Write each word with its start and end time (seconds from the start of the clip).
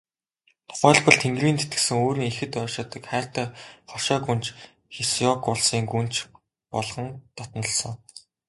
Тухайлбал, 0.67 1.17
Тэнгэрийн 1.21 1.59
тэтгэсэн 1.59 1.97
өөрийн 2.05 2.29
ихэд 2.31 2.53
ойшоодог 2.63 3.03
хайртай 3.07 3.47
хошой 3.91 4.19
гүнж 4.25 4.45
Хэсяог 4.95 5.39
улсын 5.51 5.83
гүнж 5.91 6.13
болгон 6.73 7.07
дотнолсон. 7.37 7.93